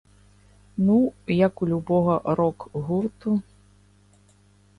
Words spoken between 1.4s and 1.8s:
як у